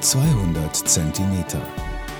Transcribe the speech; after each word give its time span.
200 0.00 0.76
Zentimeter. 0.76 1.62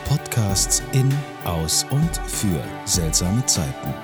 Podcasts 0.08 0.82
in, 0.92 1.12
aus 1.44 1.84
und 1.90 2.16
für 2.26 2.64
seltsame 2.86 3.44
Zeiten. 3.44 3.94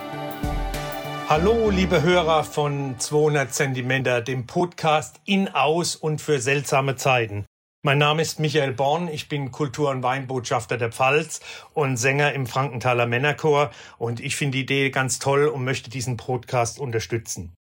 Hallo, 1.26 1.70
liebe 1.70 2.02
Hörer 2.02 2.44
von 2.44 2.96
200 2.98 3.52
Zentimeter, 3.52 4.20
dem 4.20 4.46
Podcast 4.46 5.20
in, 5.24 5.48
aus 5.48 5.96
und 5.96 6.20
für 6.20 6.38
seltsame 6.38 6.96
Zeiten. 6.96 7.46
Mein 7.82 7.96
Name 7.98 8.20
ist 8.20 8.38
Michael 8.38 8.72
Born, 8.72 9.08
ich 9.08 9.30
bin 9.30 9.50
Kultur- 9.50 9.90
und 9.90 10.02
Weinbotschafter 10.02 10.76
der 10.76 10.92
Pfalz 10.92 11.40
und 11.72 11.96
Sänger 11.96 12.34
im 12.34 12.46
Frankenthaler 12.46 13.06
Männerchor 13.06 13.70
und 13.96 14.20
ich 14.20 14.36
finde 14.36 14.58
die 14.58 14.64
Idee 14.64 14.90
ganz 14.90 15.18
toll 15.18 15.46
und 15.46 15.64
möchte 15.64 15.88
diesen 15.88 16.18
Podcast 16.18 16.78
unterstützen. 16.78 17.54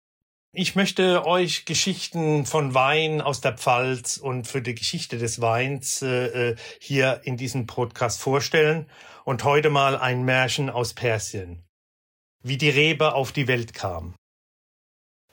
Ich 0.51 0.75
möchte 0.75 1.27
euch 1.27 1.65
Geschichten 1.65 2.43
von 2.47 2.73
Wein 2.73 3.21
aus 3.21 3.39
der 3.39 3.55
Pfalz 3.55 4.17
und 4.17 4.47
für 4.47 4.63
die 4.63 4.73
Geschichte 4.73 5.19
des 5.19 5.41
Weins 5.41 6.01
äh, 6.01 6.49
äh, 6.49 6.55
hier 6.79 7.21
in 7.23 7.37
diesem 7.37 7.67
Podcast 7.67 8.19
vorstellen 8.19 8.89
und 9.25 9.43
heute 9.43 9.69
mal 9.69 9.95
ein 9.95 10.23
Märchen 10.23 10.71
aus 10.71 10.95
Persien. 10.95 11.63
Wie 12.41 12.57
die 12.57 12.71
Rebe 12.71 13.13
auf 13.13 13.31
die 13.31 13.47
Welt 13.47 13.75
kam. 13.75 14.15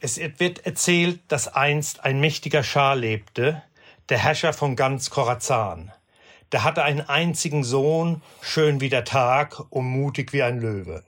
Es 0.01 0.19
wird 0.19 0.67
erzählt, 0.67 1.21
dass 1.29 1.49
einst 1.49 2.05
ein 2.05 2.21
mächtiger 2.21 2.63
Schah 2.63 2.93
lebte, 2.93 3.63
der 4.11 4.19
Herrscher 4.19 4.53
von 4.53 4.77
ganz 4.77 5.09
Khorasan. 5.09 5.93
Der 6.53 6.63
hatte 6.63 6.83
einen 6.83 7.01
einzigen 7.01 7.65
Sohn, 7.65 8.21
schön 8.43 8.83
wie 8.83 8.91
der 8.91 9.07
Tag 9.07 9.65
und 9.71 9.87
mutig 9.87 10.35
wie 10.35 10.43
ein 10.43 10.61
Löwe. 10.61 11.05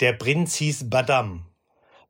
Der 0.00 0.12
Prinz 0.12 0.56
hieß 0.56 0.90
Badam 0.90 1.47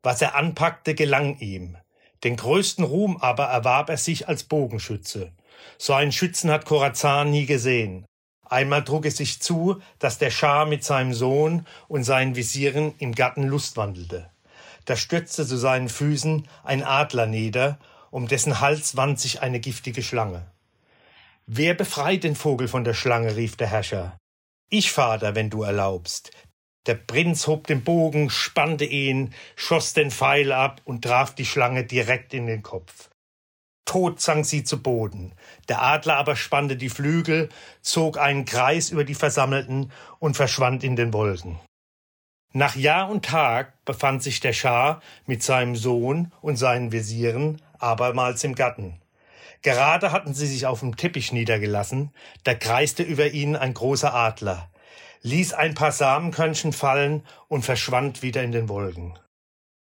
was 0.03 0.21
er 0.21 0.35
anpackte, 0.35 0.95
gelang 0.95 1.37
ihm. 1.39 1.77
Den 2.23 2.35
größten 2.35 2.83
Ruhm 2.83 3.17
aber 3.17 3.45
erwarb 3.45 3.89
er 3.89 3.97
sich 3.97 4.27
als 4.27 4.43
Bogenschütze. 4.43 5.31
So 5.77 5.93
einen 5.93 6.11
Schützen 6.11 6.51
hat 6.51 6.65
Korazan 6.65 7.31
nie 7.31 7.45
gesehen. 7.45 8.05
Einmal 8.45 8.83
trug 8.83 9.05
es 9.05 9.17
sich 9.17 9.41
zu, 9.41 9.81
dass 9.99 10.17
der 10.17 10.31
Schah 10.31 10.65
mit 10.65 10.83
seinem 10.83 11.13
Sohn 11.13 11.65
und 11.87 12.03
seinen 12.03 12.35
Visieren 12.35 12.93
im 12.97 13.13
Garten 13.13 13.43
lustwandelte. 13.43 14.29
Da 14.85 14.95
stürzte 14.95 15.45
zu 15.45 15.55
seinen 15.55 15.87
Füßen 15.87 16.47
ein 16.63 16.83
Adler 16.83 17.27
nieder, 17.27 17.77
um 18.09 18.27
dessen 18.27 18.59
Hals 18.59 18.97
wand 18.97 19.19
sich 19.19 19.41
eine 19.41 19.59
giftige 19.59 20.01
Schlange. 20.01 20.47
Wer 21.45 21.75
befreit 21.75 22.23
den 22.23 22.35
Vogel 22.35 22.67
von 22.67 22.83
der 22.83 22.95
Schlange? 22.95 23.35
rief 23.35 23.55
der 23.55 23.67
Herrscher. 23.67 24.17
Ich, 24.69 24.91
Vater, 24.91 25.35
wenn 25.35 25.49
du 25.49 25.63
erlaubst. 25.63 26.31
Der 26.85 26.95
Prinz 26.95 27.47
hob 27.47 27.67
den 27.67 27.83
Bogen, 27.83 28.29
spannte 28.29 28.85
ihn, 28.85 29.33
schoss 29.55 29.93
den 29.93 30.11
Pfeil 30.11 30.51
ab 30.51 30.81
und 30.85 31.03
traf 31.03 31.35
die 31.35 31.45
Schlange 31.45 31.83
direkt 31.83 32.33
in 32.33 32.47
den 32.47 32.63
Kopf. 32.63 33.09
Tot 33.85 34.21
sank 34.21 34.45
sie 34.45 34.63
zu 34.63 34.81
Boden. 34.81 35.33
Der 35.67 35.81
Adler 35.81 36.17
aber 36.17 36.35
spannte 36.35 36.77
die 36.77 36.89
Flügel, 36.89 37.49
zog 37.81 38.17
einen 38.17 38.45
Kreis 38.45 38.91
über 38.91 39.03
die 39.03 39.15
Versammelten 39.15 39.91
und 40.19 40.35
verschwand 40.35 40.83
in 40.83 40.95
den 40.95 41.11
Wolken. 41.11 41.59
Nach 42.53 42.75
Jahr 42.75 43.09
und 43.09 43.25
Tag 43.25 43.83
befand 43.85 44.23
sich 44.23 44.39
der 44.39 44.53
Schah 44.53 45.01
mit 45.25 45.43
seinem 45.43 45.75
Sohn 45.75 46.31
und 46.41 46.55
seinen 46.55 46.91
Visieren 46.91 47.61
abermals 47.77 48.43
im 48.43 48.55
Garten. 48.55 49.01
Gerade 49.61 50.11
hatten 50.11 50.33
sie 50.33 50.47
sich 50.47 50.65
auf 50.65 50.79
dem 50.79 50.95
Teppich 50.95 51.33
niedergelassen, 51.33 52.11
da 52.43 52.53
kreiste 52.53 53.03
über 53.03 53.31
ihnen 53.31 53.55
ein 53.55 53.73
großer 53.73 54.13
Adler 54.13 54.69
ließ 55.21 55.53
ein 55.53 55.73
paar 55.73 55.91
Samenkörnchen 55.91 56.73
fallen 56.73 57.25
und 57.47 57.63
verschwand 57.63 58.21
wieder 58.21 58.43
in 58.43 58.51
den 58.51 58.69
Wolken. 58.69 59.17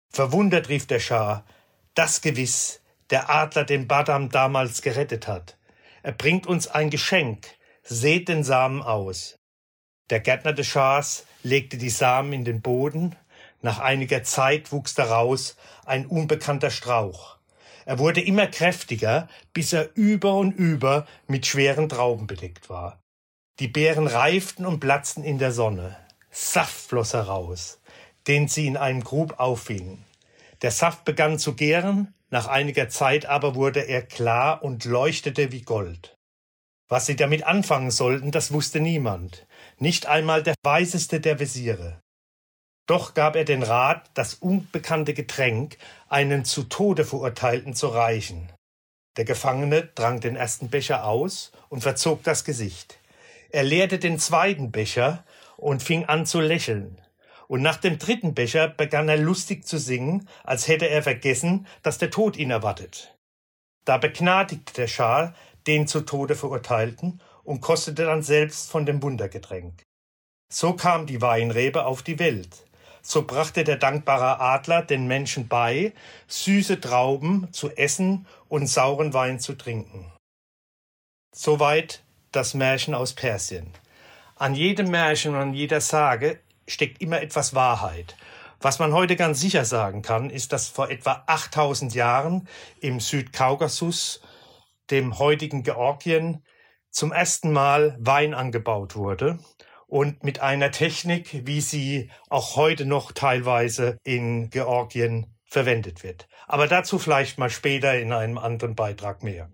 Verwundert 0.10 0.70
rief 0.70 0.88
der 0.88 1.00
Schah, 1.00 1.46
das 1.94 2.22
gewiss, 2.22 2.82
der 3.10 3.30
Adler 3.30 3.64
den 3.64 3.88
Badam 3.88 4.30
damals 4.30 4.82
gerettet 4.82 5.28
hat. 5.28 5.58
Er 6.04 6.12
bringt 6.12 6.48
uns 6.48 6.68
ein 6.68 6.90
Geschenk, 6.90 7.48
seht 7.84 8.30
den 8.30 8.44
Samen 8.44 8.82
aus. 8.82 9.36
Der 10.10 10.20
Gärtner 10.20 10.54
des 10.54 10.68
Schahs 10.68 11.26
legte 11.44 11.78
die 11.78 11.90
Samen 11.90 12.34
in 12.34 12.46
den 12.46 12.62
Boden, 12.62 13.16
nach 13.62 13.80
einiger 13.80 14.24
Zeit 14.24 14.72
wuchs 14.72 14.94
daraus 14.94 15.58
ein 15.86 16.06
unbekannter 16.06 16.70
Strauch. 16.70 17.38
Er 17.86 18.00
wurde 18.00 18.22
immer 18.22 18.48
kräftiger, 18.48 19.28
bis 19.54 19.74
er 19.74 19.90
über 19.96 20.36
und 20.36 20.52
über 20.52 21.08
mit 21.28 21.46
schweren 21.46 21.90
Trauben 21.90 22.28
bedeckt 22.28 22.70
war. 22.70 23.02
Die 23.60 23.68
Beeren 23.68 24.06
reiften 24.06 24.68
und 24.68 24.80
platzten 24.80 25.24
in 25.24 25.40
der 25.40 25.52
Sonne. 25.52 25.98
Saft 26.30 26.90
floss 26.90 27.16
heraus, 27.16 27.80
den 28.28 28.48
sie 28.48 28.68
in 28.68 28.78
einem 28.78 29.04
Grub 29.04 29.40
auffingen. 29.40 30.06
Der 30.62 30.70
Saft 30.70 31.06
begann 31.06 31.40
zu 31.40 31.56
gären, 31.56 32.14
nach 32.30 32.48
einiger 32.48 32.88
Zeit 32.90 33.26
aber 33.26 33.56
wurde 33.56 33.80
er 33.80 34.04
klar 34.04 34.62
und 34.62 34.86
leuchtete 34.86 35.52
wie 35.52 35.64
Gold. 35.64 36.16
Was 36.88 37.08
sie 37.08 37.16
damit 37.16 37.46
anfangen 37.46 37.90
sollten, 37.90 38.32
das 38.32 38.52
wusste 38.52 38.80
niemand, 38.80 39.48
nicht 39.80 40.06
einmal 40.06 40.44
der 40.44 40.54
weiseste 40.64 41.20
der 41.20 41.40
Wesire. 41.40 42.00
Doch 42.86 43.16
gab 43.16 43.36
er 43.36 43.44
den 43.44 43.64
Rat, 43.64 44.12
das 44.14 44.36
unbekannte 44.36 45.16
Getränk 45.16 45.78
einen 46.10 46.46
zu 46.46 46.64
Tode 46.64 47.06
Verurteilten 47.06 47.74
zu 47.74 47.88
reichen. 47.88 48.52
Der 49.18 49.26
Gefangene 49.26 49.96
trank 49.96 50.22
den 50.22 50.36
ersten 50.36 50.70
Becher 50.70 51.06
aus 51.06 51.52
und 51.70 51.82
verzog 51.82 52.22
das 52.24 52.46
Gesicht. 52.46 53.00
Er 53.50 53.64
leerte 53.64 54.00
den 54.00 54.20
zweiten 54.20 54.72
Becher 54.72 55.24
und 55.56 55.84
fing 55.84 56.06
an 56.06 56.26
zu 56.26 56.40
lächeln. 56.40 57.02
Und 57.48 57.62
nach 57.62 57.78
dem 57.78 57.98
dritten 57.98 58.34
Becher 58.34 58.68
begann 58.68 59.08
er 59.08 59.18
lustig 59.18 59.66
zu 59.66 59.78
singen, 59.78 60.28
als 60.44 60.68
hätte 60.68 60.90
er 60.90 61.02
vergessen, 61.02 61.66
dass 61.82 61.98
der 61.98 62.12
Tod 62.12 62.36
ihn 62.38 62.52
erwartet. 62.52 63.16
Da 63.86 63.98
begnadigte 63.98 64.74
der 64.74 64.88
Schal 64.88 65.34
den 65.66 65.88
zu 65.88 66.02
Tode 66.02 66.36
Verurteilten 66.36 67.22
und 67.44 67.62
kostete 67.62 68.06
dann 68.06 68.24
selbst 68.24 68.70
von 68.70 68.86
dem 68.86 69.02
Wundergetränk. 69.02 69.84
So 70.52 70.74
kam 70.74 71.06
die 71.06 71.22
Weinrebe 71.22 71.86
auf 71.86 72.04
die 72.04 72.20
Welt. 72.20 72.66
So 73.02 73.24
brachte 73.24 73.64
der 73.64 73.78
dankbare 73.78 74.42
Adler 74.42 74.82
den 74.82 75.08
Menschen 75.08 75.48
bei, 75.48 75.94
süße 76.28 76.82
Trauben 76.82 77.52
zu 77.54 77.70
essen 77.72 78.28
und 78.50 78.68
sauren 78.68 79.14
Wein 79.14 79.40
zu 79.40 79.54
trinken. 79.58 80.12
Soweit 81.34 82.04
das 82.32 82.54
Märchen 82.54 82.94
aus 82.94 83.14
Persien. 83.14 83.74
An 84.36 84.56
jedem 84.56 84.92
Märchen 84.92 85.34
und 85.34 85.42
an 85.42 85.54
jeder 85.54 85.82
Sage 85.82 86.40
steckt 86.68 87.02
immer 87.02 87.22
etwas 87.22 87.56
Wahrheit. 87.56 88.16
Was 88.60 88.80
man 88.80 88.94
heute 88.94 89.16
ganz 89.16 89.40
sicher 89.40 89.66
sagen 89.66 90.02
kann, 90.02 90.30
ist, 90.30 90.52
dass 90.52 90.68
vor 90.68 90.90
etwa 90.90 91.24
8000 91.28 91.94
Jahren 91.94 92.48
im 92.80 93.00
Südkaukasus, 93.00 94.22
dem 94.90 95.20
heutigen 95.20 95.64
Georgien, 95.64 96.44
zum 96.90 97.12
ersten 97.12 97.52
Mal 97.52 97.96
Wein 98.00 98.34
angebaut 98.34 98.96
wurde 98.96 99.40
und 99.86 100.24
mit 100.24 100.40
einer 100.40 100.72
Technik, 100.72 101.46
wie 101.46 101.62
sie 101.62 102.10
auch 102.30 102.56
heute 102.56 102.86
noch 102.86 103.12
teilweise 103.12 103.98
in 104.04 104.50
Georgien 104.50 105.36
verwendet 105.46 106.04
wird. 106.04 106.28
Aber 106.48 106.68
dazu 106.68 107.00
vielleicht 107.00 107.38
mal 107.38 107.50
später 107.50 107.98
in 107.98 108.12
einem 108.12 108.38
anderen 108.38 108.76
Beitrag 108.76 109.24
mehr. 109.24 109.52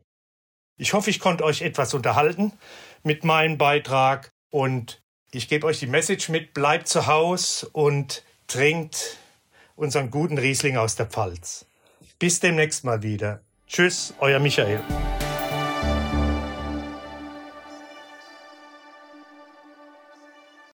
Ich 0.78 0.94
hoffe, 0.94 1.10
ich 1.10 1.20
konnte 1.20 1.44
euch 1.44 1.62
etwas 1.62 1.94
unterhalten 1.94 2.52
mit 3.04 3.24
meinem 3.24 3.58
Beitrag 3.58 4.32
und 4.50 5.02
ich 5.32 5.48
gebe 5.48 5.68
euch 5.68 5.80
die 5.80 5.88
Message 5.88 6.30
mit, 6.30 6.54
bleibt 6.54 6.88
zu 6.88 7.08
Hause 7.08 7.70
und 7.72 8.24
trinkt 8.48 9.18
unseren 9.76 10.10
guten 10.12 10.38
Riesling 10.38 10.78
aus 10.78 10.96
der 10.96 11.06
Pfalz. 11.06 11.66
Bis 12.20 12.40
demnächst 12.40 12.84
mal 12.84 13.04
wieder. 13.04 13.42
Tschüss, 13.68 14.14
euer 14.20 14.40
Michael. 14.40 14.82